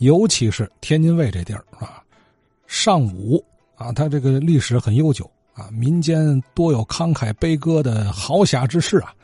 [0.00, 2.02] 尤其是天津卫这地儿啊，
[2.66, 3.42] 尚武
[3.76, 9.14] 啊，它这个历史很悠久啊，民间多有慷慨悲歌的豪侠之士啊。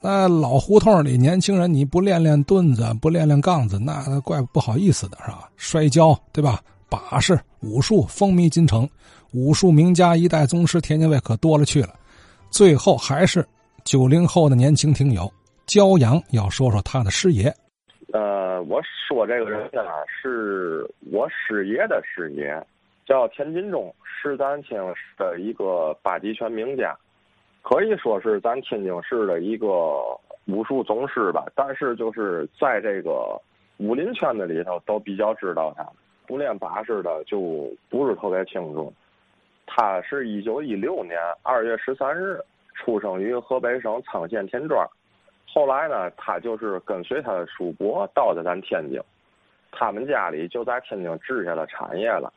[0.00, 5.48] 那老胡同里年轻人，你不练练盾子，不练练杠子，那怪不好意思的是吧？
[5.56, 6.60] 摔跤对吧？
[6.88, 8.88] 把式、武术风靡京城，
[9.32, 11.94] 武术名家一代宗师天津卫可多了去了。
[12.50, 13.46] 最后还是
[13.84, 15.30] 九零后的年轻听友
[15.66, 17.54] 焦阳要说说他的师爷。
[18.12, 18.20] 呃，
[18.62, 22.60] 我说这个人呢，是我师爷的师爷，
[23.06, 26.96] 叫田金忠，是咱天津市的一个八极拳名家。
[27.62, 29.66] 可以说是咱天津市的一个
[30.46, 33.40] 武术宗师吧，但是就是在这个
[33.78, 35.86] 武林圈子里头都比较知道他，
[36.26, 38.92] 不练把式的就不是特别清楚。
[39.66, 42.38] 他是一九一六年二月十三日
[42.74, 44.86] 出生于河北省沧县田庄，
[45.54, 49.00] 后来呢，他就是跟随他的叔伯到的咱天津，
[49.70, 52.32] 他们家里就在天津置下了产业了。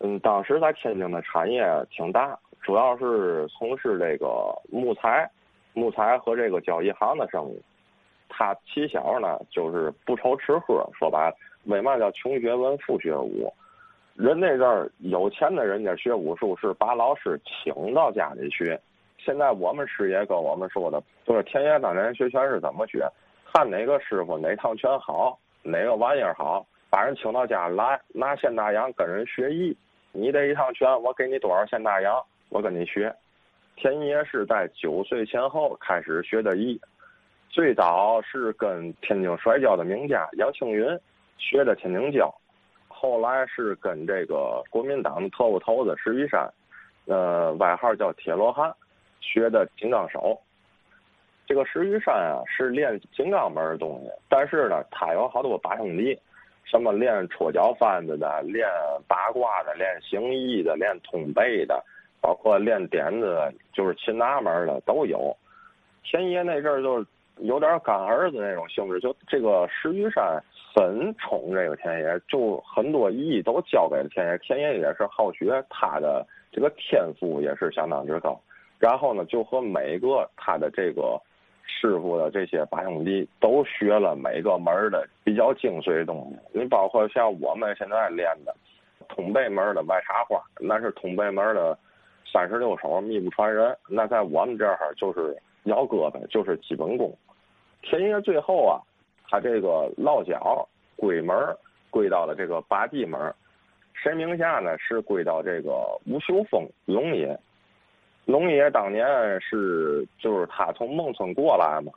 [0.00, 2.36] 嗯，当时在天津的产业挺大。
[2.62, 5.30] 主要是从事这个木材、
[5.74, 7.62] 木材和这个交易行的生意。
[8.28, 10.84] 他起小呢，就是不愁吃喝。
[10.98, 13.48] 说白了，为嘛叫穷学文，富学武？
[14.16, 18.80] 人那阵儿有钱的人家学武术是把老师请到家里学。
[19.18, 23.06] 现在我们师爷跟我们说的，就是田爷当年学拳是怎么学？
[23.52, 29.76] 看哪个师傅哪套拳好，哪个玩意儿好，把人请到家来，拿现大洋跟人学艺。
[30.12, 32.22] 你这一趟拳，我给你多少现大洋？
[32.48, 33.14] 我跟你学，
[33.76, 36.80] 田爷是在九岁前后开始学的艺，
[37.48, 40.86] 最早是跟天津摔跤的名家杨庆云
[41.38, 42.32] 学的天津跤，
[42.88, 46.48] 后来是跟这个国民党的特务头子石玉山，
[47.06, 48.72] 呃，外号叫铁罗汉，
[49.26, 50.38] 学的金刚手。
[51.46, 56.18] 这个石玉山啊是练金刚门的东西，但是呢，他有好多把兄弟，
[56.64, 58.68] 什么练戳脚翻子的，练
[59.06, 61.84] 八卦的，练形意的，练通背的。
[62.18, 63.38] 包括练点子，
[63.72, 65.36] 就是擒拿门的都有。
[66.02, 67.04] 田爷那阵儿就
[67.36, 70.42] 有点干儿子那种性质，就这个石玉山
[70.74, 74.38] 很宠这个田爷，就很多艺都交给了田爷。
[74.38, 78.40] 田爷也是好学，他的这个天赋也是相当之高。
[78.78, 81.20] 然后呢，就和每个他的这个
[81.66, 86.58] 师傅的这些八兄弟都学了每个门的比较精髓的东西。
[86.58, 88.54] 你包括像我们现在练的
[89.08, 91.78] 通背门的外插花，那是通背门的。
[92.32, 97.16] 三十六手秘不传人，那在我们这儿就是摇胳膊，就是基本功。
[97.82, 98.82] 田爷最后啊，
[99.30, 101.34] 他这个落脚归门
[101.88, 103.32] 归到了这个八地门，
[103.94, 104.76] 谁名下呢？
[104.76, 105.70] 是归到这个
[106.04, 107.38] 吴秀峰龙爷。
[108.26, 109.06] 龙爷当年
[109.40, 111.90] 是就是他从孟村过来嘛，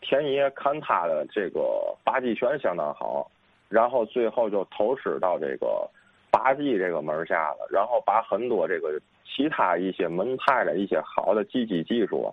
[0.00, 3.30] 田爷看他的这个八极拳相当好，
[3.68, 5.88] 然后最后就投师到这个
[6.30, 9.00] 八极这个门下了，然后把很多这个。
[9.28, 12.32] 其他一些门派的一些好的技击技术，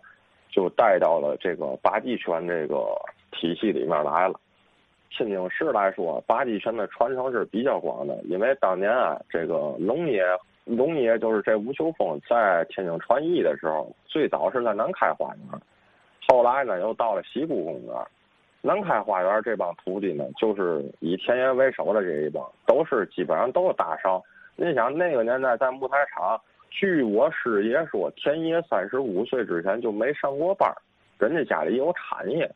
[0.49, 2.95] 就带到了这个八极拳这个
[3.31, 4.39] 体系里面来了。
[5.09, 10.23] 天津市来说，八极拳的传承是比较广的，因为当年啊，这个龙爷
[10.65, 15.61] 龙爷就是这吴秋风在天津传艺的时候，最早是在南开花园，
[16.27, 17.95] 后来呢又到了西固公园。
[18.61, 24.23] 南开花园这帮徒弟呢，就是以田爷为首的这一帮，都是基本上都是大少。
[24.55, 26.39] 你想那个年代在木材厂。
[26.69, 30.73] 据我师爷说，田爷三十五岁之前就没上过班
[31.19, 32.49] 人家家里有产业。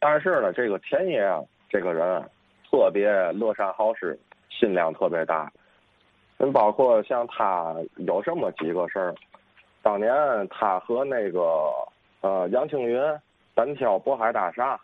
[0.00, 2.22] 但是呢，这个田爷啊，这个人
[2.70, 5.52] 特别乐善好施，心量特别大。
[6.50, 9.14] 包括像他有这么几个事儿，
[9.82, 10.10] 当年
[10.48, 11.70] 他和那个
[12.22, 13.00] 呃杨庆云
[13.54, 14.80] 单挑渤海大厦，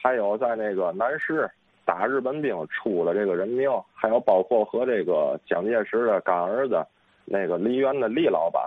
[0.00, 1.50] 还有在那个南市
[1.84, 6.82] 打日本兵出了这个人命，还有包括和这个蒋介石的干儿子。
[7.26, 8.62] 那个梨园的李老板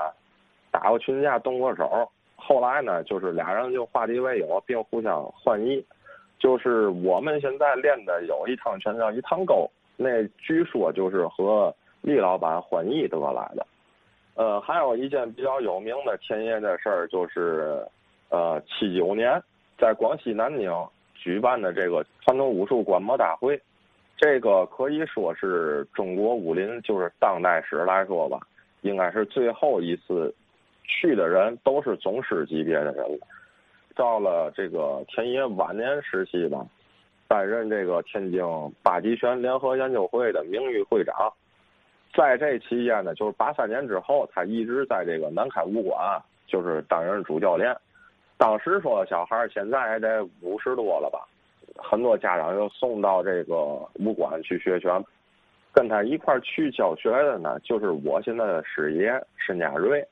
[0.72, 2.10] 打过群架，动过手。
[2.36, 5.86] 后来呢，就是俩人就化敌为友，并互相换衣。
[6.40, 11.72] 就是我们现在练的有一趟拳叫一趟钩，那据说就是和
[12.08, 13.68] 厉老板换艺得来的。
[14.36, 17.86] 呃，还有一件比较有名的田爷的事儿，就是
[18.30, 19.44] 呃七九年
[19.78, 20.72] 在广西南宁
[21.14, 23.60] 举办的这个传统武术观摩大会。
[24.16, 28.40] 这个可以说是中国武林，就是当代史来说吧，
[28.82, 30.34] 应该是最后一次
[30.86, 33.28] 去的人都是宗师级别的人了。
[33.96, 36.66] 到了这个田爷晚年时期吧，
[37.28, 38.42] 担任这个天津
[38.82, 41.14] 八极拳联合研究会的名誉会长。
[42.18, 47.78] 在这期间呢，就是八三年之后，他一直在这个南开武馆，就是担任主教练。
[48.38, 51.28] 当时说小孩现在也得五十多了吧。
[51.76, 53.56] 很多家长又送到这个
[54.00, 55.04] 武馆去学拳。
[55.72, 60.04] 跟他一块去教学的呢，就是我现在的师爷申家瑞，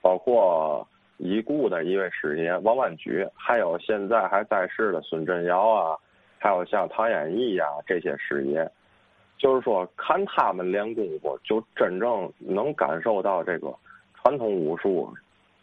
[0.00, 0.84] 包括
[1.18, 5.96] 已故的一位师爷王万举，还有现在还在世的孙振尧啊，
[6.40, 8.68] 还有像唐演义呀这些师爷，
[9.42, 13.74] 就是说看他们练功夫，就真正能感受到这个
[14.14, 15.12] 传统武术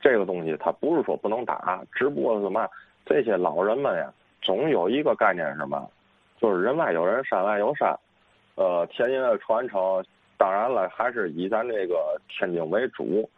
[0.01, 2.67] 这个东西，它不是说不能打，只不过是嘛
[3.05, 4.11] 这些老人们呀，
[4.41, 5.89] 总有一个概念是什么，
[6.41, 7.97] 就是人外有人，山外有山。
[8.55, 10.03] 呃，天津的传承，
[10.37, 13.29] 当然了，还是以咱这个天津为主。